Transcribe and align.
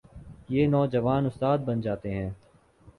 یہ 0.49 0.67
نوجوان 0.67 1.25
استاد 1.25 1.57
بن 1.57 1.81
جاتے 1.81 2.13
ہیں۔ 2.13 2.29